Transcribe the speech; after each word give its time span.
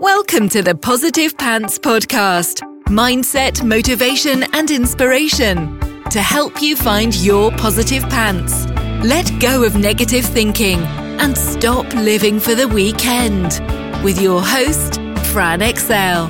Welcome 0.00 0.48
to 0.48 0.62
the 0.62 0.74
Positive 0.74 1.36
Pants 1.36 1.78
Podcast 1.78 2.60
mindset, 2.86 3.62
motivation, 3.62 4.44
and 4.54 4.70
inspiration 4.70 5.78
to 6.08 6.22
help 6.22 6.62
you 6.62 6.74
find 6.74 7.14
your 7.16 7.50
positive 7.50 8.04
pants. 8.04 8.64
Let 9.06 9.30
go 9.40 9.62
of 9.62 9.76
negative 9.76 10.24
thinking 10.24 10.78
and 11.20 11.36
stop 11.36 11.92
living 11.92 12.40
for 12.40 12.54
the 12.54 12.66
weekend. 12.66 13.60
With 14.02 14.18
your 14.22 14.40
host, 14.40 14.94
Fran 15.34 15.60
Excell. 15.60 16.28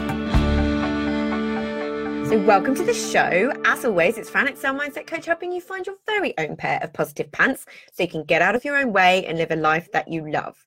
So, 2.26 2.42
welcome 2.44 2.74
to 2.74 2.82
the 2.82 2.92
show. 2.92 3.52
As 3.64 3.84
always, 3.84 4.18
it's 4.18 4.28
Fran 4.28 4.48
Excell 4.48 4.74
Mindset 4.74 5.06
Coach 5.06 5.26
helping 5.26 5.52
you 5.52 5.60
find 5.60 5.86
your 5.86 5.94
very 6.06 6.36
own 6.38 6.56
pair 6.56 6.80
of 6.82 6.92
positive 6.92 7.30
pants 7.30 7.66
so 7.92 8.02
you 8.02 8.08
can 8.08 8.24
get 8.24 8.42
out 8.42 8.56
of 8.56 8.64
your 8.64 8.76
own 8.76 8.92
way 8.92 9.24
and 9.26 9.38
live 9.38 9.52
a 9.52 9.56
life 9.56 9.92
that 9.92 10.08
you 10.08 10.28
love. 10.28 10.64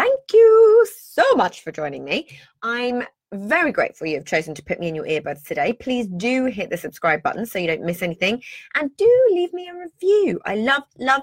Thank 0.00 0.32
you 0.32 0.86
so 0.98 1.34
much 1.34 1.60
for 1.60 1.72
joining 1.72 2.06
me. 2.06 2.26
I'm 2.62 3.02
very 3.34 3.70
grateful 3.70 4.06
you've 4.06 4.24
chosen 4.24 4.54
to 4.54 4.62
put 4.62 4.80
me 4.80 4.88
in 4.88 4.94
your 4.94 5.04
earbuds 5.04 5.44
today. 5.44 5.74
Please 5.74 6.06
do 6.06 6.46
hit 6.46 6.70
the 6.70 6.78
subscribe 6.78 7.22
button 7.22 7.44
so 7.44 7.58
you 7.58 7.66
don't 7.66 7.84
miss 7.84 8.00
anything. 8.00 8.42
And 8.74 8.96
do 8.96 9.28
leave 9.32 9.52
me 9.52 9.68
a 9.68 9.76
review. 9.76 10.40
I 10.46 10.54
love, 10.54 10.84
love, 10.98 11.20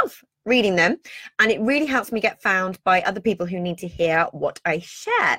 love 0.00 0.24
reading 0.46 0.76
them. 0.76 0.96
And 1.40 1.50
it 1.50 1.60
really 1.60 1.84
helps 1.84 2.10
me 2.10 2.20
get 2.20 2.40
found 2.40 2.82
by 2.84 3.02
other 3.02 3.20
people 3.20 3.44
who 3.44 3.60
need 3.60 3.76
to 3.76 3.86
hear 3.86 4.28
what 4.32 4.58
I 4.64 4.78
share. 4.78 5.38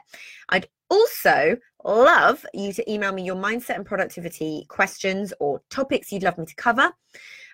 I'd 0.50 0.68
also 0.92 1.58
love 1.84 2.46
you 2.54 2.74
to 2.74 2.92
email 2.92 3.12
me 3.12 3.24
your 3.24 3.38
mindset 3.38 3.78
and 3.78 3.88
productivity 3.88 4.68
questions 4.70 5.34
or 5.40 5.64
topics 5.72 6.12
you'd 6.12 6.22
love 6.22 6.38
me 6.38 6.46
to 6.46 6.56
cover 6.56 6.92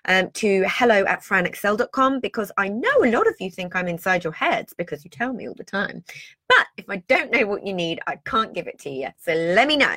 um, 0.08 0.30
to 0.30 0.64
hello 0.66 1.04
at 1.04 1.22
franexcell.com 1.22 2.20
because 2.20 2.50
I 2.56 2.68
know 2.68 3.04
a 3.04 3.10
lot 3.12 3.28
of 3.28 3.34
you 3.38 3.50
think 3.50 3.76
I'm 3.76 3.86
inside 3.86 4.24
your 4.24 4.32
heads 4.32 4.74
because 4.76 5.04
you 5.04 5.10
tell 5.10 5.32
me 5.32 5.46
all 5.46 5.54
the 5.54 5.64
time. 5.64 6.02
But 6.48 6.66
if 6.78 6.86
I 6.88 6.96
don't 7.08 7.30
know 7.30 7.46
what 7.46 7.64
you 7.64 7.74
need, 7.74 8.00
I 8.06 8.16
can't 8.24 8.54
give 8.54 8.66
it 8.66 8.78
to 8.80 8.90
you. 8.90 9.08
So 9.18 9.34
let 9.34 9.68
me 9.68 9.76
know. 9.76 9.96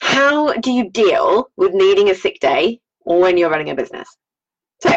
How 0.00 0.54
do 0.54 0.72
you 0.72 0.88
deal 0.90 1.50
with 1.56 1.74
needing 1.74 2.08
a 2.08 2.14
sick 2.14 2.40
day 2.40 2.80
when 3.00 3.36
you're 3.36 3.50
running 3.50 3.68
a 3.68 3.74
business? 3.74 4.08
So, 4.82 4.90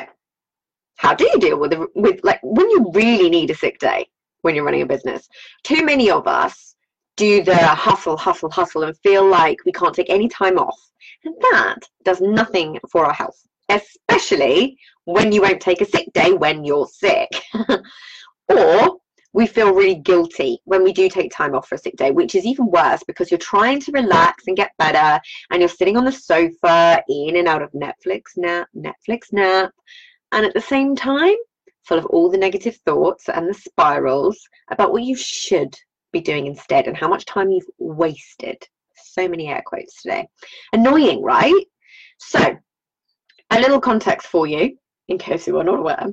how 0.95 1.13
do 1.13 1.25
you 1.25 1.39
deal 1.39 1.59
with 1.59 1.71
the, 1.71 1.87
with 1.93 2.21
like 2.23 2.39
when 2.41 2.69
you 2.69 2.89
really 2.93 3.29
need 3.29 3.51
a 3.51 3.55
sick 3.55 3.79
day 3.79 4.07
when 4.43 4.55
you're 4.55 4.63
running 4.63 4.81
a 4.81 4.85
business? 4.85 5.27
Too 5.63 5.83
many 5.83 6.09
of 6.09 6.25
us 6.25 6.75
do 7.17 7.43
the 7.43 7.55
hustle, 7.55 8.15
hustle, 8.15 8.49
hustle, 8.49 8.83
and 8.83 8.97
feel 8.99 9.27
like 9.27 9.57
we 9.65 9.73
can't 9.73 9.93
take 9.93 10.09
any 10.09 10.29
time 10.29 10.57
off 10.57 10.79
that 11.23 11.79
does 12.03 12.21
nothing 12.21 12.79
for 12.91 13.05
our 13.05 13.13
health, 13.13 13.39
especially 13.69 14.77
when 15.05 15.31
you 15.31 15.41
won't 15.41 15.61
take 15.61 15.81
a 15.81 15.85
sick 15.85 16.07
day 16.13 16.33
when 16.33 16.63
you're 16.63 16.87
sick. 16.87 17.29
or 18.49 18.97
we 19.33 19.47
feel 19.47 19.73
really 19.73 19.95
guilty 19.95 20.59
when 20.65 20.83
we 20.83 20.93
do 20.93 21.09
take 21.09 21.31
time 21.31 21.55
off 21.55 21.67
for 21.67 21.75
a 21.75 21.79
sick 21.79 21.95
day, 21.95 22.11
which 22.11 22.35
is 22.35 22.45
even 22.45 22.67
worse 22.67 23.03
because 23.03 23.31
you're 23.31 23.37
trying 23.39 23.79
to 23.79 23.91
relax 23.91 24.43
and 24.47 24.55
get 24.55 24.71
better 24.77 25.19
and 25.51 25.59
you're 25.59 25.69
sitting 25.69 25.97
on 25.97 26.05
the 26.05 26.11
sofa 26.11 27.03
in 27.09 27.37
and 27.37 27.47
out 27.47 27.63
of 27.63 27.71
Netflix 27.71 28.37
nap, 28.37 28.67
Netflix 28.75 29.33
nap, 29.33 29.71
and 30.31 30.45
at 30.45 30.53
the 30.53 30.61
same 30.61 30.95
time, 30.95 31.35
full 31.83 31.97
of 31.97 32.05
all 32.07 32.29
the 32.29 32.37
negative 32.37 32.77
thoughts 32.85 33.27
and 33.27 33.49
the 33.49 33.53
spirals 33.53 34.39
about 34.69 34.91
what 34.91 35.03
you 35.03 35.15
should 35.15 35.75
be 36.11 36.21
doing 36.21 36.45
instead 36.45 36.87
and 36.87 36.95
how 36.95 37.07
much 37.07 37.25
time 37.25 37.49
you've 37.49 37.65
wasted 37.79 38.67
so 39.13 39.27
many 39.27 39.47
air 39.47 39.63
quotes 39.65 40.01
today. 40.01 40.27
Annoying, 40.73 41.21
right? 41.21 41.65
So, 42.17 42.57
a 43.51 43.59
little 43.59 43.79
context 43.79 44.27
for 44.27 44.47
you, 44.47 44.77
in 45.07 45.17
case 45.17 45.47
you 45.47 45.57
are 45.59 45.63
not 45.63 45.79
aware. 45.79 46.07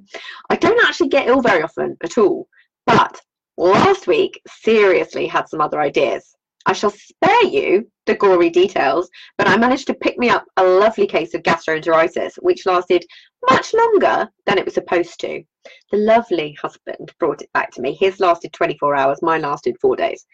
I 0.51 0.57
don't 0.57 0.85
actually 0.87 1.09
get 1.09 1.29
ill 1.29 1.41
very 1.41 1.63
often 1.63 1.97
at 2.03 2.19
all, 2.19 2.49
but 2.87 3.21
last 3.57 4.07
week 4.07 4.41
seriously 4.49 5.27
had 5.27 5.49
some 5.49 5.61
other 5.61 5.81
ideas. 5.81 6.35
I 6.67 6.75
shall 6.75 6.91
spare 6.91 7.45
you 7.45 7.91
the 8.05 8.15
gory 8.15 8.51
details, 8.51 9.09
but 9.39 9.49
I 9.49 9.57
managed 9.57 9.87
to 9.87 9.95
pick 9.95 10.19
me 10.19 10.29
up 10.29 10.45
a 10.59 10.65
lovely 10.65 11.07
case 11.07 11.33
of 11.33 11.43
gastroenteritis, 11.43 12.35
which 12.41 12.67
lasted 12.67 13.05
much 13.49 13.73
longer 13.73 14.29
than 14.47 14.59
it 14.59 14.67
was 14.67 14.75
supposed 14.75 15.19
to. 15.21 15.43
The 15.91 15.99
lovely 15.99 16.53
husband 16.61 17.13
brought 17.19 17.41
it 17.41 17.53
back 17.55 17.71
to 17.73 17.81
me. 17.81 17.95
His 17.95 18.21
lasted 18.21 18.53
24 18.53 18.95
hours, 18.95 19.23
mine 19.23 19.43
lasted 19.43 19.77
four 19.81 19.97
days 19.97 20.27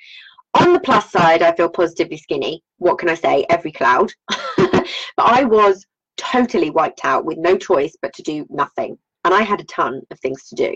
on 0.60 0.72
the 0.72 0.80
plus 0.80 1.10
side, 1.10 1.42
I 1.42 1.54
feel 1.54 1.68
positively 1.68 2.16
skinny. 2.16 2.62
What 2.78 2.98
can 2.98 3.08
I 3.08 3.14
say? 3.14 3.46
Every 3.50 3.72
cloud. 3.72 4.12
but 4.56 4.86
I 5.18 5.44
was 5.44 5.86
totally 6.16 6.70
wiped 6.70 7.04
out 7.04 7.24
with 7.24 7.38
no 7.38 7.56
choice 7.56 7.96
but 8.00 8.12
to 8.14 8.22
do 8.22 8.46
nothing. 8.48 8.98
And 9.24 9.34
I 9.34 9.42
had 9.42 9.60
a 9.60 9.64
ton 9.64 10.02
of 10.10 10.20
things 10.20 10.48
to 10.48 10.54
do. 10.54 10.74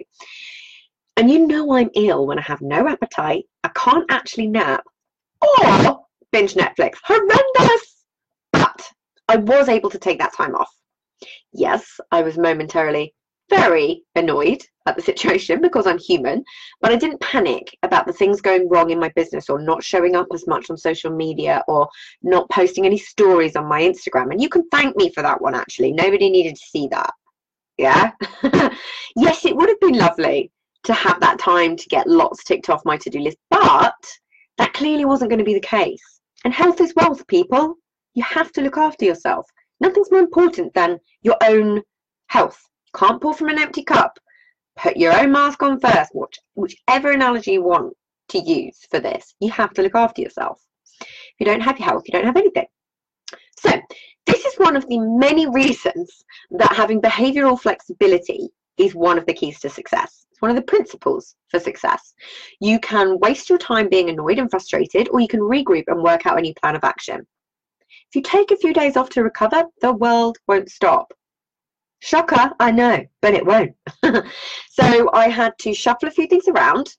And 1.16 1.30
you 1.30 1.46
know 1.46 1.72
I'm 1.72 1.90
ill 1.94 2.26
when 2.26 2.38
I 2.38 2.42
have 2.42 2.60
no 2.60 2.88
appetite, 2.88 3.44
I 3.62 3.68
can't 3.74 4.10
actually 4.10 4.46
nap, 4.46 4.82
or 5.42 6.00
binge 6.32 6.54
Netflix. 6.54 6.94
Horrendous! 7.04 8.04
But 8.52 8.90
I 9.28 9.36
was 9.36 9.68
able 9.68 9.90
to 9.90 9.98
take 9.98 10.18
that 10.18 10.34
time 10.34 10.54
off. 10.54 10.72
Yes, 11.52 12.00
I 12.10 12.22
was 12.22 12.38
momentarily 12.38 13.14
very 13.50 14.02
annoyed 14.14 14.62
at 14.86 14.96
the 14.96 15.02
situation 15.02 15.60
because 15.60 15.86
I'm 15.86 15.98
human, 15.98 16.42
but 16.80 16.92
I 16.92 16.96
didn't 16.96 17.20
panic 17.20 17.76
about 17.82 18.06
the 18.06 18.12
things 18.12 18.40
going 18.40 18.68
wrong 18.68 18.90
in 18.90 18.98
my 18.98 19.10
business 19.14 19.50
or 19.50 19.60
not 19.60 19.84
showing 19.84 20.16
up 20.16 20.28
as 20.32 20.46
much 20.46 20.70
on 20.70 20.76
social 20.76 21.10
media 21.10 21.62
or 21.68 21.88
not 22.22 22.48
posting 22.50 22.86
any 22.86 22.96
stories 22.96 23.56
on 23.56 23.66
my 23.66 23.82
Instagram. 23.82 24.30
And 24.30 24.40
you 24.40 24.48
can 24.48 24.66
thank 24.70 24.96
me 24.96 25.10
for 25.12 25.22
that 25.22 25.40
one, 25.40 25.54
actually. 25.54 25.92
Nobody 25.92 26.30
needed 26.30 26.54
to 26.54 26.66
see 26.70 26.88
that. 26.88 27.12
Yeah. 27.76 28.12
yes, 29.16 29.44
it 29.44 29.56
would 29.56 29.68
have 29.68 29.80
been 29.80 29.98
lovely 29.98 30.50
to 30.84 30.94
have 30.94 31.20
that 31.20 31.38
time 31.38 31.76
to 31.76 31.88
get 31.88 32.06
lots 32.06 32.44
ticked 32.44 32.70
off 32.70 32.84
my 32.84 32.96
to 32.98 33.10
do 33.10 33.18
list, 33.20 33.36
but 33.50 33.94
that 34.56 34.72
clearly 34.72 35.04
wasn't 35.04 35.30
going 35.30 35.38
to 35.38 35.44
be 35.44 35.54
the 35.54 35.60
case. 35.60 36.20
And 36.44 36.54
health 36.54 36.80
is 36.80 36.94
wealth, 36.96 37.26
people. 37.26 37.74
You 38.14 38.22
have 38.22 38.52
to 38.52 38.62
look 38.62 38.78
after 38.78 39.04
yourself. 39.04 39.46
Nothing's 39.80 40.10
more 40.10 40.20
important 40.20 40.72
than 40.74 40.98
your 41.22 41.36
own 41.42 41.82
health 42.28 42.58
can't 42.94 43.20
pour 43.20 43.34
from 43.34 43.48
an 43.48 43.58
empty 43.58 43.82
cup. 43.82 44.18
Put 44.76 44.96
your 44.96 45.18
own 45.18 45.32
mask 45.32 45.62
on 45.62 45.80
first, 45.80 46.10
which, 46.14 46.38
whichever 46.54 47.10
analogy 47.10 47.52
you 47.52 47.62
want 47.62 47.94
to 48.28 48.38
use 48.38 48.86
for 48.90 49.00
this. 49.00 49.34
You 49.40 49.50
have 49.50 49.72
to 49.74 49.82
look 49.82 49.94
after 49.94 50.22
yourself. 50.22 50.62
If 51.00 51.08
you 51.38 51.46
don't 51.46 51.60
have 51.60 51.78
your 51.78 51.88
health, 51.88 52.04
you 52.06 52.12
don't 52.12 52.26
have 52.26 52.36
anything. 52.36 52.66
So, 53.58 53.80
this 54.26 54.44
is 54.44 54.54
one 54.58 54.76
of 54.76 54.86
the 54.88 54.98
many 55.00 55.48
reasons 55.48 56.24
that 56.52 56.72
having 56.72 57.00
behavioral 57.00 57.60
flexibility 57.60 58.48
is 58.78 58.94
one 58.94 59.18
of 59.18 59.26
the 59.26 59.34
keys 59.34 59.60
to 59.60 59.68
success. 59.68 60.26
It's 60.30 60.40
one 60.40 60.50
of 60.50 60.56
the 60.56 60.62
principles 60.62 61.34
for 61.48 61.60
success. 61.60 62.14
You 62.60 62.78
can 62.80 63.18
waste 63.18 63.48
your 63.48 63.58
time 63.58 63.88
being 63.88 64.08
annoyed 64.08 64.38
and 64.38 64.50
frustrated, 64.50 65.08
or 65.10 65.20
you 65.20 65.28
can 65.28 65.40
regroup 65.40 65.84
and 65.88 66.02
work 66.02 66.26
out 66.26 66.38
a 66.38 66.42
new 66.42 66.54
plan 66.54 66.76
of 66.76 66.84
action. 66.84 67.26
If 68.08 68.16
you 68.16 68.22
take 68.22 68.50
a 68.50 68.56
few 68.56 68.72
days 68.72 68.96
off 68.96 69.10
to 69.10 69.22
recover, 69.22 69.64
the 69.80 69.92
world 69.92 70.38
won't 70.48 70.70
stop. 70.70 71.12
Shocker, 72.00 72.50
I 72.58 72.70
know, 72.70 73.04
but 73.22 73.34
it 73.34 73.44
won't. 73.44 73.74
so 74.02 75.10
I 75.12 75.28
had 75.28 75.52
to 75.60 75.74
shuffle 75.74 76.08
a 76.08 76.12
few 76.12 76.26
things 76.26 76.48
around. 76.48 76.94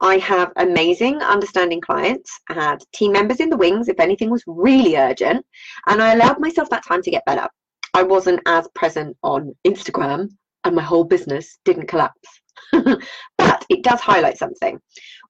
I 0.00 0.18
have 0.18 0.52
amazing, 0.56 1.22
understanding 1.22 1.80
clients. 1.80 2.30
I 2.48 2.54
had 2.54 2.84
team 2.92 3.12
members 3.12 3.40
in 3.40 3.50
the 3.50 3.56
wings 3.56 3.88
if 3.88 3.98
anything 3.98 4.30
was 4.30 4.44
really 4.46 4.96
urgent, 4.96 5.44
and 5.86 6.02
I 6.02 6.12
allowed 6.12 6.40
myself 6.40 6.70
that 6.70 6.86
time 6.86 7.02
to 7.02 7.10
get 7.10 7.24
better. 7.24 7.48
I 7.94 8.02
wasn't 8.04 8.40
as 8.46 8.68
present 8.74 9.16
on 9.22 9.54
Instagram, 9.66 10.28
and 10.64 10.76
my 10.76 10.82
whole 10.82 11.04
business 11.04 11.58
didn't 11.64 11.88
collapse. 11.88 12.28
but 12.72 13.64
it 13.70 13.82
does 13.82 14.00
highlight 14.00 14.38
something. 14.38 14.78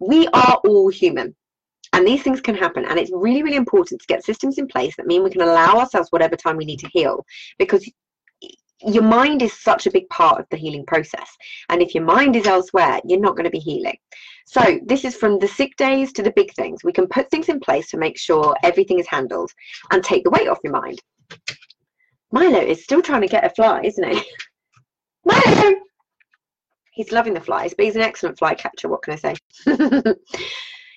We 0.00 0.26
are 0.28 0.60
all 0.66 0.88
human. 0.88 1.34
And 1.94 2.06
these 2.06 2.22
things 2.22 2.40
can 2.40 2.54
happen. 2.54 2.84
And 2.84 2.98
it's 2.98 3.10
really, 3.12 3.42
really 3.42 3.56
important 3.56 4.00
to 4.00 4.06
get 4.06 4.24
systems 4.24 4.58
in 4.58 4.66
place 4.66 4.94
that 4.96 5.06
mean 5.06 5.24
we 5.24 5.30
can 5.30 5.40
allow 5.40 5.78
ourselves 5.78 6.10
whatever 6.10 6.36
time 6.36 6.56
we 6.56 6.66
need 6.66 6.80
to 6.80 6.90
heal. 6.92 7.24
Because 7.58 7.90
your 8.86 9.02
mind 9.02 9.42
is 9.42 9.52
such 9.52 9.86
a 9.86 9.90
big 9.90 10.08
part 10.08 10.40
of 10.40 10.46
the 10.50 10.56
healing 10.56 10.86
process. 10.86 11.28
And 11.68 11.82
if 11.82 11.94
your 11.94 12.04
mind 12.04 12.36
is 12.36 12.46
elsewhere, 12.46 13.00
you're 13.04 13.20
not 13.20 13.36
going 13.36 13.44
to 13.44 13.50
be 13.50 13.58
healing. 13.58 13.96
So, 14.46 14.80
this 14.84 15.04
is 15.04 15.16
from 15.16 15.38
the 15.38 15.48
sick 15.48 15.76
days 15.76 16.12
to 16.14 16.22
the 16.22 16.32
big 16.32 16.52
things. 16.54 16.84
We 16.84 16.92
can 16.92 17.06
put 17.06 17.30
things 17.30 17.48
in 17.48 17.60
place 17.60 17.90
to 17.90 17.98
make 17.98 18.18
sure 18.18 18.56
everything 18.62 18.98
is 18.98 19.06
handled 19.06 19.50
and 19.90 20.02
take 20.02 20.24
the 20.24 20.30
weight 20.30 20.48
off 20.48 20.60
your 20.62 20.72
mind. 20.72 21.00
Milo 22.30 22.60
is 22.60 22.84
still 22.84 23.02
trying 23.02 23.22
to 23.22 23.28
get 23.28 23.44
a 23.44 23.50
fly, 23.50 23.80
isn't 23.82 24.08
he? 24.08 24.22
Milo! 25.24 25.74
He's 26.92 27.12
loving 27.12 27.34
the 27.34 27.40
flies, 27.40 27.74
but 27.74 27.84
he's 27.84 27.96
an 27.96 28.02
excellent 28.02 28.38
fly 28.38 28.54
catcher. 28.54 28.88
What 28.88 29.02
can 29.02 29.14
I 29.14 29.16
say? 29.16 29.34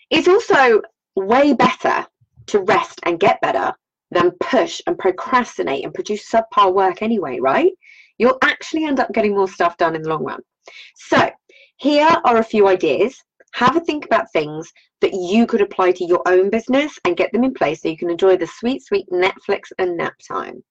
it's 0.09 0.27
also 0.27 0.81
way 1.15 1.53
better 1.53 2.05
to 2.47 2.59
rest 2.59 2.99
and 3.03 3.19
get 3.19 3.41
better 3.41 3.73
than 4.11 4.31
push 4.39 4.81
and 4.87 4.97
procrastinate 4.97 5.83
and 5.83 5.93
produce 5.93 6.29
subpar 6.29 6.73
work 6.73 7.01
anyway, 7.01 7.39
right? 7.39 7.71
You'll 8.17 8.37
actually 8.43 8.85
end 8.85 8.99
up 8.99 9.11
getting 9.13 9.35
more 9.35 9.47
stuff 9.47 9.77
done 9.77 9.95
in 9.95 10.03
the 10.03 10.09
long 10.09 10.23
run. 10.23 10.41
So, 10.95 11.29
here 11.77 12.15
are 12.25 12.37
a 12.37 12.43
few 12.43 12.67
ideas. 12.67 13.15
Have 13.53 13.75
a 13.75 13.79
think 13.81 14.05
about 14.05 14.31
things 14.31 14.71
that 15.01 15.13
you 15.13 15.47
could 15.47 15.61
apply 15.61 15.91
to 15.93 16.05
your 16.05 16.21
own 16.27 16.49
business 16.49 16.97
and 17.05 17.17
get 17.17 17.31
them 17.31 17.43
in 17.43 17.53
place 17.53 17.81
so 17.81 17.89
you 17.89 17.97
can 17.97 18.11
enjoy 18.11 18.37
the 18.37 18.47
sweet, 18.47 18.83
sweet 18.83 19.09
Netflix 19.11 19.71
and 19.79 19.97
nap 19.97 20.13
time. 20.25 20.63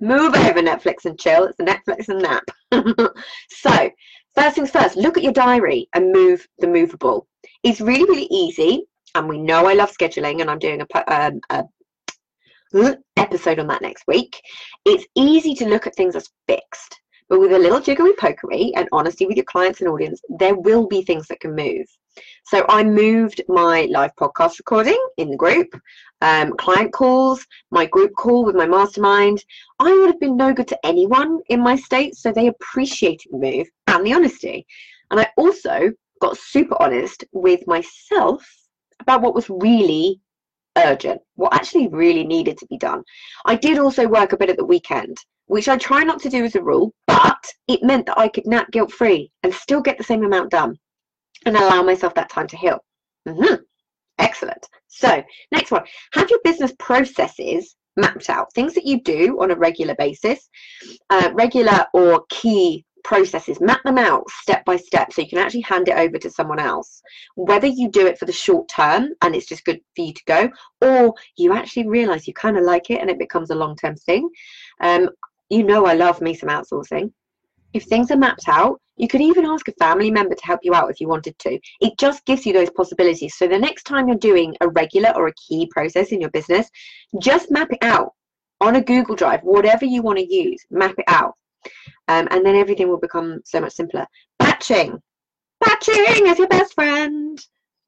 Move 0.00 0.34
over 0.34 0.60
Netflix 0.60 1.04
and 1.04 1.18
chill. 1.18 1.44
It's 1.44 1.56
the 1.56 1.64
Netflix 1.64 2.08
and 2.08 2.22
nap. 2.22 3.14
so, 3.50 3.90
First 4.38 4.54
things 4.54 4.70
first, 4.70 4.96
look 4.96 5.16
at 5.16 5.24
your 5.24 5.32
diary 5.32 5.88
and 5.94 6.12
move 6.12 6.46
the 6.58 6.68
movable. 6.68 7.26
It's 7.64 7.80
really, 7.80 8.04
really 8.04 8.28
easy. 8.30 8.84
And 9.16 9.28
we 9.28 9.36
know 9.36 9.66
I 9.66 9.74
love 9.74 9.90
scheduling, 9.90 10.40
and 10.40 10.48
I'm 10.48 10.60
doing 10.60 10.80
a, 10.80 11.12
um, 11.12 11.40
a 11.50 11.64
episode 13.16 13.58
on 13.58 13.66
that 13.68 13.82
next 13.82 14.04
week. 14.06 14.40
It's 14.84 15.06
easy 15.14 15.54
to 15.56 15.68
look 15.68 15.86
at 15.86 15.94
things 15.94 16.16
as 16.16 16.28
fixed, 16.46 17.00
but 17.28 17.40
with 17.40 17.52
a 17.52 17.58
little 17.58 17.80
jiggery 17.80 18.12
pokery 18.12 18.72
and 18.76 18.88
honesty 18.92 19.26
with 19.26 19.36
your 19.36 19.44
clients 19.44 19.80
and 19.80 19.88
audience, 19.88 20.20
there 20.28 20.54
will 20.54 20.86
be 20.86 21.02
things 21.02 21.26
that 21.28 21.40
can 21.40 21.54
move. 21.54 21.86
So 22.46 22.64
I 22.68 22.82
moved 22.82 23.42
my 23.48 23.86
live 23.90 24.10
podcast 24.16 24.58
recording 24.58 24.98
in 25.18 25.30
the 25.30 25.36
group, 25.36 25.68
um, 26.20 26.52
client 26.56 26.92
calls, 26.92 27.46
my 27.70 27.86
group 27.86 28.12
call 28.16 28.44
with 28.44 28.56
my 28.56 28.66
mastermind. 28.66 29.44
I 29.78 29.92
would 29.92 30.06
have 30.06 30.20
been 30.20 30.36
no 30.36 30.52
good 30.52 30.68
to 30.68 30.86
anyone 30.86 31.40
in 31.48 31.60
my 31.60 31.76
state, 31.76 32.16
so 32.16 32.32
they 32.32 32.48
appreciated 32.48 33.28
the 33.30 33.38
move 33.38 33.68
and 33.86 34.04
the 34.04 34.14
honesty. 34.14 34.66
And 35.10 35.20
I 35.20 35.28
also 35.36 35.92
got 36.20 36.36
super 36.36 36.76
honest 36.80 37.24
with 37.32 37.66
myself 37.66 38.44
about 39.00 39.22
what 39.22 39.34
was 39.34 39.48
really 39.48 40.20
urgent, 40.86 41.20
what 41.34 41.54
actually 41.54 41.88
really 41.88 42.24
needed 42.24 42.58
to 42.58 42.66
be 42.66 42.78
done. 42.78 43.02
I 43.44 43.56
did 43.56 43.78
also 43.78 44.06
work 44.06 44.32
a 44.32 44.36
bit 44.36 44.50
at 44.50 44.56
the 44.56 44.64
weekend, 44.64 45.16
which 45.46 45.68
I 45.68 45.76
try 45.76 46.02
not 46.02 46.20
to 46.22 46.30
do 46.30 46.44
as 46.44 46.54
a 46.54 46.62
rule, 46.62 46.92
but 47.06 47.44
it 47.66 47.82
meant 47.82 48.06
that 48.06 48.18
I 48.18 48.28
could 48.28 48.46
nap 48.46 48.70
guilt 48.70 48.92
free 48.92 49.30
and 49.42 49.52
still 49.52 49.80
get 49.80 49.98
the 49.98 50.04
same 50.04 50.24
amount 50.24 50.50
done 50.50 50.76
and 51.46 51.56
allow 51.56 51.82
myself 51.82 52.14
that 52.14 52.30
time 52.30 52.46
to 52.48 52.56
heal. 52.56 52.78
Mm-hmm. 53.26 53.54
Excellent. 54.18 54.66
So, 54.88 55.22
next 55.52 55.70
one 55.70 55.84
have 56.12 56.30
your 56.30 56.40
business 56.42 56.72
processes 56.78 57.76
mapped 57.96 58.30
out, 58.30 58.52
things 58.54 58.74
that 58.74 58.86
you 58.86 59.00
do 59.00 59.40
on 59.40 59.50
a 59.50 59.56
regular 59.56 59.94
basis, 59.96 60.48
uh, 61.10 61.30
regular 61.34 61.86
or 61.92 62.24
key 62.30 62.84
processes, 63.08 63.58
map 63.58 63.82
them 63.84 63.96
out 63.96 64.28
step 64.28 64.62
by 64.66 64.76
step 64.76 65.10
so 65.10 65.22
you 65.22 65.28
can 65.28 65.38
actually 65.38 65.62
hand 65.62 65.88
it 65.88 65.96
over 65.96 66.18
to 66.18 66.30
someone 66.30 66.58
else. 66.58 67.00
Whether 67.36 67.66
you 67.66 67.90
do 67.90 68.06
it 68.06 68.18
for 68.18 68.26
the 68.26 68.32
short 68.32 68.68
term 68.68 69.14
and 69.22 69.34
it's 69.34 69.46
just 69.46 69.64
good 69.64 69.80
for 69.96 70.02
you 70.04 70.12
to 70.12 70.22
go, 70.26 70.50
or 70.82 71.14
you 71.38 71.54
actually 71.54 71.88
realize 71.88 72.28
you 72.28 72.34
kind 72.34 72.58
of 72.58 72.64
like 72.64 72.90
it 72.90 73.00
and 73.00 73.08
it 73.08 73.18
becomes 73.18 73.48
a 73.48 73.54
long 73.54 73.76
term 73.76 73.96
thing. 73.96 74.28
Um, 74.82 75.08
you 75.48 75.62
know, 75.62 75.86
I 75.86 75.94
love 75.94 76.20
me 76.20 76.34
some 76.34 76.50
outsourcing. 76.50 77.10
If 77.72 77.84
things 77.84 78.10
are 78.10 78.16
mapped 78.18 78.46
out, 78.46 78.78
you 78.98 79.08
could 79.08 79.22
even 79.22 79.46
ask 79.46 79.66
a 79.68 79.72
family 79.78 80.10
member 80.10 80.34
to 80.34 80.44
help 80.44 80.60
you 80.62 80.74
out 80.74 80.90
if 80.90 81.00
you 81.00 81.08
wanted 81.08 81.38
to. 81.38 81.58
It 81.80 81.98
just 81.98 82.26
gives 82.26 82.44
you 82.44 82.52
those 82.52 82.70
possibilities. 82.70 83.36
So 83.36 83.48
the 83.48 83.58
next 83.58 83.84
time 83.84 84.08
you're 84.08 84.18
doing 84.18 84.54
a 84.60 84.68
regular 84.68 85.12
or 85.16 85.28
a 85.28 85.34
key 85.34 85.66
process 85.70 86.12
in 86.12 86.20
your 86.20 86.30
business, 86.30 86.68
just 87.22 87.50
map 87.50 87.72
it 87.72 87.78
out 87.80 88.12
on 88.60 88.76
a 88.76 88.82
Google 88.82 89.14
Drive, 89.14 89.40
whatever 89.44 89.86
you 89.86 90.02
want 90.02 90.18
to 90.18 90.34
use, 90.34 90.62
map 90.70 90.94
it 90.98 91.04
out 91.08 91.32
um, 92.08 92.28
and 92.30 92.44
then 92.44 92.56
everything 92.56 92.88
will 92.88 92.98
become 92.98 93.40
so 93.44 93.60
much 93.60 93.72
simpler. 93.72 94.06
Batching, 94.38 94.98
batching 95.60 96.26
is 96.26 96.38
your 96.38 96.48
best 96.48 96.74
friend. 96.74 97.38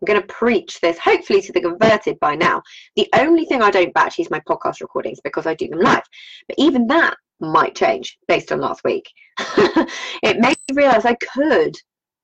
I'm 0.01 0.07
going 0.07 0.21
to 0.21 0.27
preach 0.29 0.81
this, 0.81 0.99
hopefully 0.99 1.43
to 1.43 1.53
the 1.53 1.61
converted 1.61 2.19
by 2.21 2.35
now. 2.35 2.63
The 2.97 3.09
only 3.17 3.45
thing 3.45 3.63
I 3.63 3.71
don't 3.71 3.93
batch 3.93 4.19
is 4.19 4.31
my 4.31 4.41
podcast 4.49 4.81
recordings 4.81 5.21
because 5.23 5.47
I 5.47 5.55
do 5.55 5.69
them 5.69 5.81
live. 5.81 6.03
But 6.49 6.59
even 6.59 6.87
that 6.87 7.17
might 7.41 7.75
change 7.75 8.19
based 8.27 8.53
on 8.53 8.61
last 8.61 8.83
week. 8.85 9.05
it 10.23 10.39
made 10.39 10.57
me 10.69 10.75
realize 10.75 11.05
I 11.05 11.17
could 11.17 11.75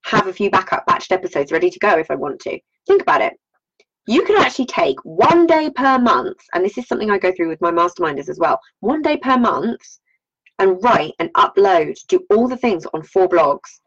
have 0.05 0.27
a 0.27 0.33
few 0.33 0.51
backup 0.51 0.87
batched 0.87 1.13
episodes 1.13 1.53
ready 1.53 1.69
to 1.69 1.79
go 1.79 1.99
if 1.99 2.11
I 2.11 2.15
want 2.15 2.41
to. 2.41 2.59
Think 2.87 3.03
about 3.03 3.21
it. 3.21 3.35
You 4.07 4.23
could 4.25 4.39
actually 4.39 4.67
take 4.67 4.97
one 5.03 5.47
day 5.47 5.69
per 5.75 5.99
month, 5.99 6.39
and 6.55 6.65
this 6.65 6.79
is 6.79 6.87
something 6.87 7.11
I 7.11 7.19
go 7.19 7.33
through 7.33 7.49
with 7.49 7.61
my 7.61 7.73
masterminders 7.73 8.29
as 8.29 8.39
well. 8.39 8.61
One 8.81 9.03
day 9.03 9.17
per 9.17 9.37
month 9.37 9.81
and 10.59 10.83
write 10.83 11.13
and 11.19 11.33
upload, 11.35 11.97
do 12.09 12.25
all 12.31 12.49
the 12.49 12.57
things 12.57 12.87
on 12.95 13.03
four 13.03 13.29
blogs. 13.29 13.81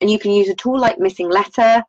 And 0.00 0.10
you 0.10 0.18
can 0.18 0.32
use 0.32 0.48
a 0.48 0.54
tool 0.54 0.78
like 0.78 0.98
MissingLettr 0.98 1.82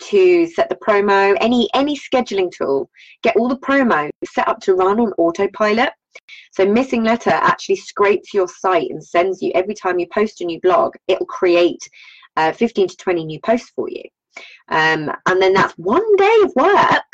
to 0.00 0.46
set 0.46 0.68
the 0.68 0.76
promo, 0.76 1.36
any 1.40 1.68
any 1.74 1.96
scheduling 1.96 2.50
tool, 2.50 2.90
get 3.22 3.36
all 3.36 3.48
the 3.48 3.58
promo 3.58 4.10
set 4.24 4.48
up 4.48 4.60
to 4.60 4.74
run 4.74 4.98
on 4.98 5.12
autopilot. 5.18 5.90
So 6.52 6.66
MissingLettr 6.66 7.30
actually 7.30 7.76
scrapes 7.76 8.34
your 8.34 8.48
site 8.48 8.90
and 8.90 9.04
sends 9.04 9.40
you 9.42 9.52
every 9.54 9.74
time 9.74 9.98
you 9.98 10.06
post 10.12 10.40
a 10.40 10.44
new 10.44 10.60
blog, 10.60 10.94
it'll 11.06 11.26
create 11.26 11.88
uh, 12.36 12.52
15 12.52 12.88
to 12.88 12.96
20 12.96 13.24
new 13.24 13.40
posts 13.40 13.70
for 13.74 13.88
you. 13.88 14.02
Um, 14.68 15.10
and 15.26 15.42
then 15.42 15.52
that's 15.52 15.74
one 15.74 16.16
day 16.16 16.36
of 16.42 16.54
work 16.56 17.04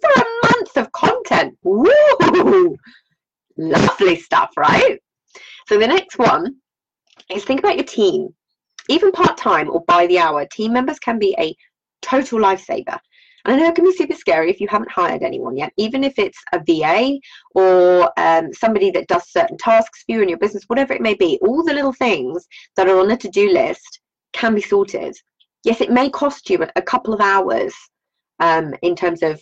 for 0.00 0.10
a 0.10 0.46
month 0.46 0.76
of 0.76 0.92
content. 0.92 1.58
Woo! 1.62 2.76
Lovely 3.56 4.16
stuff, 4.16 4.50
right? 4.56 4.98
So 5.70 5.78
the 5.78 5.86
next 5.86 6.18
one 6.18 6.56
is 7.32 7.44
think 7.44 7.60
about 7.60 7.76
your 7.76 7.84
team. 7.84 8.34
Even 8.88 9.12
part-time 9.12 9.70
or 9.70 9.84
by 9.86 10.08
the 10.08 10.18
hour, 10.18 10.44
team 10.44 10.72
members 10.72 10.98
can 10.98 11.16
be 11.16 11.32
a 11.38 11.54
total 12.02 12.40
lifesaver. 12.40 12.98
And 13.44 13.54
I 13.54 13.56
know 13.56 13.68
it 13.68 13.76
can 13.76 13.84
be 13.84 13.94
super 13.94 14.16
scary 14.16 14.50
if 14.50 14.60
you 14.60 14.66
haven't 14.66 14.90
hired 14.90 15.22
anyone 15.22 15.56
yet, 15.56 15.72
even 15.76 16.02
if 16.02 16.18
it's 16.18 16.42
a 16.52 16.58
VA 16.66 17.20
or 17.54 18.12
um, 18.18 18.52
somebody 18.52 18.90
that 18.90 19.06
does 19.06 19.30
certain 19.30 19.56
tasks 19.58 20.02
for 20.02 20.14
you 20.14 20.22
in 20.22 20.28
your 20.28 20.38
business, 20.38 20.64
whatever 20.66 20.92
it 20.92 21.02
may 21.02 21.14
be. 21.14 21.38
All 21.40 21.62
the 21.62 21.72
little 21.72 21.92
things 21.92 22.48
that 22.74 22.88
are 22.88 22.98
on 22.98 23.06
the 23.06 23.16
to-do 23.16 23.52
list 23.52 24.00
can 24.32 24.56
be 24.56 24.62
sorted. 24.62 25.16
Yes, 25.62 25.80
it 25.80 25.92
may 25.92 26.10
cost 26.10 26.50
you 26.50 26.66
a 26.74 26.82
couple 26.82 27.14
of 27.14 27.20
hours 27.20 27.72
um, 28.40 28.74
in 28.82 28.96
terms 28.96 29.22
of 29.22 29.40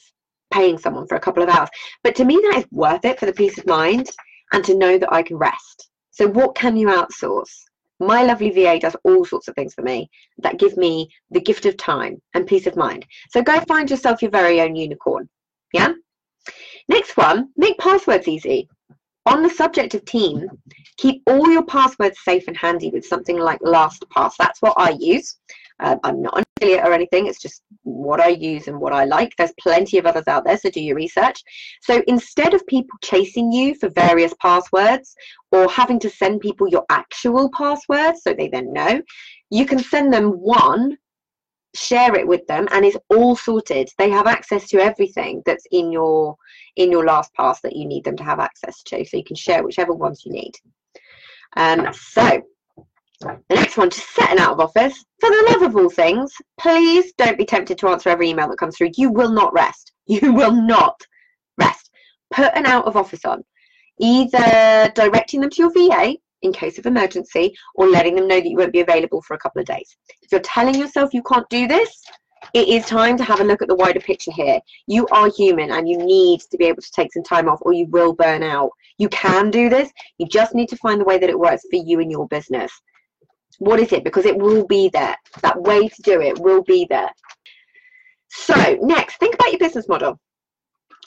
paying 0.50 0.76
someone 0.76 1.06
for 1.06 1.14
a 1.14 1.20
couple 1.20 1.42
of 1.42 1.48
hours, 1.48 1.70
but 2.04 2.14
to 2.16 2.26
me 2.26 2.34
that 2.34 2.58
is 2.58 2.66
worth 2.70 3.06
it 3.06 3.19
for 3.19 3.24
the 3.24 3.32
peace 3.32 3.56
of 3.56 3.64
mind 3.64 4.10
and 4.52 4.62
to 4.66 4.76
know 4.76 4.98
that 4.98 5.10
I 5.10 5.22
can 5.22 5.38
rest. 5.38 5.88
So, 6.19 6.26
what 6.26 6.56
can 6.56 6.76
you 6.76 6.88
outsource? 6.88 7.62
My 8.00 8.25
lovely 8.25 8.50
VA 8.50 8.81
does 8.81 8.97
all 9.05 9.25
sorts 9.25 9.47
of 9.47 9.55
things 9.55 9.73
for 9.73 9.82
me 9.82 10.11
that 10.38 10.59
give 10.59 10.76
me 10.76 11.09
the 11.31 11.41
gift 11.41 11.65
of 11.65 11.76
time 11.76 12.20
and 12.35 12.44
peace 12.44 12.67
of 12.67 12.75
mind. 12.75 13.06
So, 13.31 13.41
go 13.41 13.61
find 13.61 13.88
yourself 13.88 14.20
your 14.20 14.32
very 14.32 14.61
own 14.61 14.75
unicorn. 14.75 15.29
Yeah? 15.73 15.93
Next 16.88 17.17
one, 17.17 17.50
make 17.56 17.79
passwords 17.79 18.26
easy. 18.26 18.69
On 19.26 19.44
the 19.44 19.49
subject 19.49 19.94
of 19.94 20.05
team, 20.06 20.49
keep 20.97 21.23
all 21.29 21.49
your 21.53 21.65
passwords 21.65 22.19
safe 22.25 22.49
and 22.49 22.56
handy 22.56 22.91
with 22.91 23.06
something 23.06 23.38
like 23.38 23.61
LastPass. 23.61 24.32
That's 24.41 24.61
what 24.61 24.75
I 24.76 24.97
use. 24.99 25.37
Um, 25.79 26.00
I'm 26.03 26.20
not 26.20 26.43
affiliate 26.58 26.84
or 26.84 26.93
anything, 26.93 27.26
it's 27.26 27.40
just 27.40 27.62
what 27.82 28.20
I 28.20 28.28
use 28.28 28.69
and 28.69 28.78
what 28.78 28.93
I 28.93 29.05
like. 29.05 29.34
There's 29.37 29.52
plenty 29.60 29.99
of 29.99 30.06
others 30.06 30.28
out 30.28 30.44
there, 30.44 30.56
so 30.56 30.70
do 30.70 30.81
your 30.81 30.96
research. 30.96 31.43
So 31.82 32.02
instead 32.06 32.55
of 32.55 32.66
people 32.66 32.99
chasing 33.02 33.52
you 33.52 33.75
for 33.75 33.88
various 33.90 34.34
passwords 34.40 35.14
or 35.52 35.69
having 35.69 35.99
to 36.00 36.10
send 36.10 36.40
people 36.40 36.69
your 36.69 36.84
actual 36.90 37.50
passwords 37.50 38.22
so 38.22 38.32
they 38.32 38.49
then 38.49 38.72
know, 38.72 39.00
you 39.50 39.66
can 39.66 39.78
send 39.78 40.12
them 40.12 40.31
one 40.32 40.96
share 41.75 42.14
it 42.16 42.26
with 42.26 42.46
them 42.46 42.66
and 42.72 42.84
it's 42.84 42.96
all 43.10 43.36
sorted 43.36 43.91
they 43.98 44.08
have 44.08 44.27
access 44.27 44.67
to 44.67 44.79
everything 44.79 45.43
that's 45.44 45.67
in 45.70 45.93
your 45.93 46.34
in 46.77 46.91
your 46.91 47.05
LastPass 47.05 47.60
that 47.60 47.77
you 47.77 47.86
need 47.86 48.03
them 48.05 48.17
to 48.17 48.24
have 48.24 48.41
access 48.41 48.82
to 48.82 49.05
so 49.05 49.19
you 49.19 49.22
can 49.22 49.36
share 49.36 49.62
whichever 49.62 49.93
ones 49.93 50.22
you 50.24 50.32
need 50.32 50.53
um 51.58 51.93
so 51.93 52.43
the 53.20 53.41
next 53.51 53.77
one, 53.77 53.91
just 53.91 54.15
setting 54.15 54.39
out 54.39 54.53
of 54.53 54.60
office. 54.60 55.05
For 55.20 55.29
the 55.29 55.48
love 55.51 55.63
of 55.63 55.77
all 55.77 55.91
things, 55.91 56.32
please 56.58 57.13
don't 57.19 57.39
be 57.39 57.44
tempted 57.44 57.79
to 57.79 57.89
answer 57.89 58.08
every 58.08 58.29
email 58.29 58.48
that 58.48 58.58
comes 58.58 58.77
through. 58.77 58.91
You 58.96 59.10
will 59.10 59.31
not 59.31 59.53
rest. 59.53 59.93
You 60.10 60.32
will 60.32 60.53
not 60.53 60.98
rest. 61.58 61.91
Put 62.31 62.56
an 62.56 62.65
out 62.65 62.87
of 62.87 62.96
office 62.96 63.27
on, 63.27 63.44
either 64.01 64.91
directing 64.94 65.43
them 65.43 65.51
to 65.51 65.63
your 65.63 65.70
VA 65.70 66.17
in 66.41 66.51
case 66.51 66.79
of 66.79 66.87
emergency 66.87 67.55
or 67.75 67.89
letting 67.89 68.15
them 68.15 68.27
know 68.27 68.37
that 68.41 68.48
you 68.48 68.56
won't 68.56 68.72
be 68.72 68.81
available 68.81 69.20
for 69.20 69.34
a 69.34 69.39
couple 69.39 69.60
of 69.60 69.67
days. 69.67 69.98
If 70.22 70.32
you're 70.32 70.41
telling 70.41 70.77
yourself 70.77 71.13
you 71.13 71.22
can't 71.22 71.48
do 71.51 71.67
this, 71.67 72.03
it 72.55 72.69
is 72.69 72.87
time 72.87 73.19
to 73.19 73.25
have 73.25 73.41
a 73.41 73.44
look 73.44 73.60
at 73.60 73.69
the 73.69 73.75
wider 73.75 74.01
picture 74.01 74.32
here. 74.32 74.60
You 74.87 75.06
are 75.08 75.31
human 75.31 75.72
and 75.72 75.87
you 75.87 75.98
need 75.98 76.41
to 76.51 76.56
be 76.56 76.65
able 76.65 76.81
to 76.81 76.93
take 76.93 77.13
some 77.13 77.22
time 77.22 77.51
off 77.51 77.58
or 77.63 77.75
you 77.75 77.87
will 77.89 78.15
burn 78.15 78.43
out. 78.43 78.70
You 78.96 79.10
can 79.10 79.51
do 79.51 79.69
this. 79.69 79.91
You 80.17 80.27
just 80.27 80.55
need 80.55 80.70
to 80.70 80.77
find 80.77 81.01
the 81.01 81.05
way 81.05 81.19
that 81.19 81.29
it 81.29 81.39
works 81.39 81.65
for 81.70 81.77
you 81.77 82.01
and 82.01 82.10
your 82.10 82.27
business. 82.29 82.72
What 83.58 83.81
is 83.81 83.93
it? 83.93 84.05
Because 84.05 84.24
it 84.24 84.36
will 84.36 84.67
be 84.67 84.88
there. 84.88 85.17
That 85.43 85.60
way 85.60 85.88
to 85.88 86.03
do 86.03 86.20
it 86.20 86.38
will 86.38 86.62
be 86.62 86.86
there. 86.88 87.10
So, 88.31 88.79
next, 88.81 89.17
think 89.19 89.34
about 89.34 89.50
your 89.50 89.58
business 89.58 89.88
model. 89.88 90.19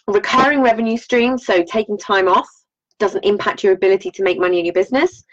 Recurring 0.07 0.61
revenue 0.61 0.97
stream, 0.97 1.37
so 1.37 1.63
taking 1.63 1.97
time 1.97 2.27
off, 2.27 2.49
doesn't 2.99 3.25
impact 3.25 3.63
your 3.63 3.73
ability 3.73 4.11
to 4.11 4.23
make 4.23 4.39
money 4.39 4.59
in 4.59 4.65
your 4.65 4.73
business. 4.73 5.23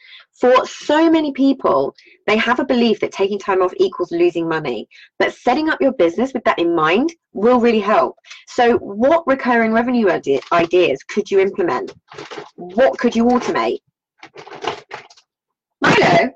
For 0.41 0.67
so 0.67 1.11
many 1.11 1.33
people, 1.33 1.95
they 2.27 2.37
have 2.37 2.61
a 2.61 2.65
belief 2.65 3.01
that 3.01 3.13
taking 3.13 3.39
time 3.39 3.61
off 3.61 3.75
equals 3.77 4.13
losing 4.13 4.49
money. 4.49 4.89
But 5.19 5.35
setting 5.35 5.69
up 5.69 5.81
your 5.81 5.93
business 5.93 6.33
with 6.33 6.45
that 6.45 6.59
in 6.59 6.75
mind 6.75 7.13
will 7.33 7.61
really 7.61 7.81
help. 7.81 8.17
So, 8.47 8.79
what 8.79 9.27
recurring 9.27 9.73
revenue 9.73 10.09
ideas 10.53 11.03
could 11.09 11.31
you 11.31 11.41
implement? 11.41 11.93
What 12.55 12.99
could 12.99 13.17
you 13.17 13.25
automate? 13.25 13.81
Milo, 15.81 16.31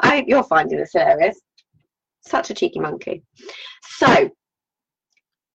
I 0.00 0.16
hope 0.16 0.24
you're 0.28 0.42
finding 0.44 0.78
this 0.78 0.92
hilarious. 0.92 1.40
Such 2.26 2.50
a 2.50 2.54
cheeky 2.54 2.80
monkey. 2.80 3.22
So, 3.82 4.30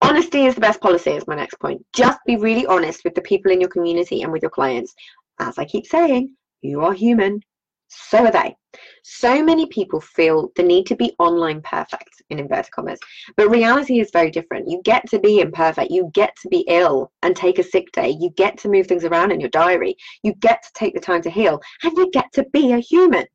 honesty 0.01 0.45
is 0.45 0.55
the 0.55 0.61
best 0.61 0.81
policy, 0.81 1.11
is 1.11 1.27
my 1.27 1.35
next 1.35 1.59
point. 1.59 1.85
Just 1.93 2.19
be 2.25 2.35
really 2.35 2.65
honest 2.65 3.03
with 3.03 3.15
the 3.15 3.21
people 3.21 3.51
in 3.51 3.61
your 3.61 3.69
community 3.69 4.21
and 4.21 4.31
with 4.31 4.41
your 4.41 4.51
clients. 4.51 4.93
As 5.39 5.57
I 5.57 5.65
keep 5.65 5.85
saying, 5.85 6.35
you 6.61 6.81
are 6.81 6.93
human. 6.93 7.41
So 7.87 8.25
are 8.25 8.31
they. 8.31 8.55
So 9.03 9.43
many 9.43 9.67
people 9.67 10.01
feel 10.01 10.51
the 10.55 10.63
need 10.63 10.87
to 10.87 10.95
be 10.95 11.13
online 11.19 11.61
perfect 11.61 12.23
in 12.29 12.39
inverted 12.39 12.71
commas, 12.71 12.99
but 13.37 13.49
reality 13.49 13.99
is 13.99 14.09
very 14.11 14.31
different. 14.31 14.69
You 14.69 14.81
get 14.83 15.07
to 15.09 15.19
be 15.19 15.41
imperfect, 15.41 15.91
you 15.91 16.09
get 16.13 16.35
to 16.41 16.49
be 16.49 16.65
ill 16.67 17.11
and 17.21 17.35
take 17.35 17.59
a 17.59 17.63
sick 17.63 17.91
day, 17.91 18.17
you 18.19 18.31
get 18.31 18.57
to 18.59 18.69
move 18.69 18.87
things 18.87 19.05
around 19.05 19.31
in 19.31 19.39
your 19.39 19.49
diary, 19.49 19.95
you 20.23 20.33
get 20.35 20.63
to 20.63 20.69
take 20.73 20.95
the 20.95 20.99
time 20.99 21.21
to 21.21 21.29
heal, 21.29 21.61
and 21.83 21.95
you 21.95 22.09
get 22.11 22.31
to 22.33 22.45
be 22.51 22.71
a 22.71 22.79
human. 22.79 23.25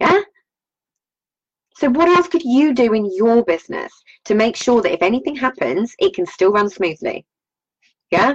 Yeah? 0.00 0.22
So, 1.80 1.88
what 1.88 2.08
else 2.08 2.28
could 2.28 2.42
you 2.42 2.74
do 2.74 2.92
in 2.92 3.10
your 3.16 3.42
business 3.42 3.90
to 4.26 4.34
make 4.34 4.54
sure 4.54 4.82
that 4.82 4.92
if 4.92 5.00
anything 5.00 5.34
happens, 5.34 5.94
it 5.98 6.12
can 6.12 6.26
still 6.26 6.52
run 6.52 6.68
smoothly? 6.68 7.24
Yeah? 8.10 8.34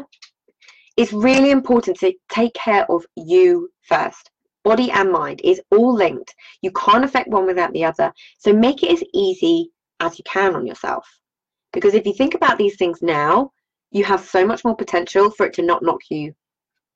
It's 0.98 1.14
really 1.14 1.52
important 1.52 2.00
to 2.00 2.16
take 2.28 2.56
care 2.56 2.90
of 2.90 3.06
you 3.16 3.70
first 3.84 4.32
body 4.64 4.90
and 4.90 5.12
mind 5.12 5.42
is 5.44 5.62
all 5.70 5.94
linked. 5.94 6.34
You 6.64 6.72
can't 6.72 7.06
affect 7.06 7.30
one 7.30 7.46
without 7.46 7.72
the 7.72 7.86
other. 7.86 8.12
So 8.40 8.52
make 8.52 8.82
it 8.82 8.92
as 8.92 9.04
easy 9.14 9.70
as 10.00 10.18
you 10.18 10.24
can 10.26 10.56
on 10.56 10.66
yourself. 10.66 11.08
Because 11.72 11.94
if 11.94 12.08
you 12.08 12.14
think 12.14 12.34
about 12.34 12.58
these 12.58 12.78
things 12.78 13.04
now, 13.04 13.52
you 13.92 14.04
have 14.06 14.22
so 14.22 14.44
much 14.44 14.66
more 14.66 14.76
potential 14.76 15.30
for 15.30 15.46
it 15.46 15.54
to 15.54 15.62
not 15.62 15.84
knock 15.84 16.02
you 16.10 16.34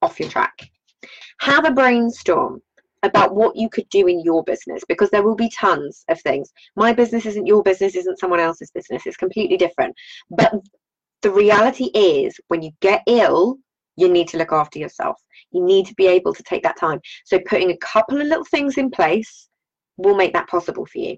off 0.01 0.20
your 0.20 0.29
track. 0.29 0.68
Have 1.41 1.65
a 1.65 1.72
brainstorm 1.72 2.63
about 3.03 3.34
what 3.34 3.56
you 3.56 3.70
could 3.70 3.88
do 3.89 4.08
in 4.08 4.22
your 4.22 4.44
business 4.44 4.84
because 4.88 5.10
there 5.10 5.24
will 5.24 5.36
be 5.36 5.50
tons 5.50 6.03
of 6.10 6.20
things. 6.22 6.51
My 6.75 6.94
business 6.94 7.25
isn't 7.25 7.48
your 7.48 7.63
business, 7.63 7.96
isn't 7.96 8.20
someone 8.20 8.39
else's 8.39 8.72
business. 8.72 9.06
It's 9.06 9.18
completely 9.18 9.58
different. 9.58 9.96
But 10.29 10.53
the 11.22 11.32
reality 11.32 11.86
is, 11.94 12.39
when 12.48 12.62
you 12.62 12.72
get 12.82 13.03
ill, 13.08 13.58
you 13.96 14.10
need 14.10 14.27
to 14.29 14.38
look 14.38 14.53
after 14.53 14.79
yourself. 14.79 15.18
You 15.51 15.63
need 15.63 15.86
to 15.88 15.94
be 15.96 16.08
able 16.08 16.34
to 16.34 16.44
take 16.44 16.63
that 16.63 16.79
time. 16.79 17.01
So, 17.25 17.39
putting 17.39 17.72
a 17.72 17.77
couple 17.77 18.22
of 18.22 18.27
little 18.27 18.46
things 18.46 18.77
in 18.77 18.89
place 18.89 19.50
will 19.98 20.15
make 20.15 20.34
that 20.34 20.48
possible 20.48 20.86
for 20.86 21.00
you. 21.00 21.18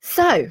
So, 0.00 0.50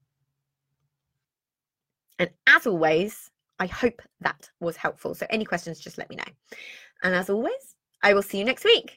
And 2.21 2.29
as 2.45 2.67
always, 2.67 3.31
I 3.57 3.65
hope 3.65 3.99
that 4.19 4.47
was 4.59 4.75
helpful. 4.75 5.15
So 5.15 5.25
any 5.31 5.43
questions, 5.43 5.79
just 5.79 5.97
let 5.97 6.07
me 6.07 6.17
know. 6.17 6.57
And 7.01 7.15
as 7.15 7.31
always, 7.31 7.75
I 8.03 8.13
will 8.13 8.21
see 8.21 8.37
you 8.37 8.45
next 8.45 8.63
week. 8.63 8.95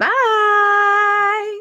Bye. 0.00 1.60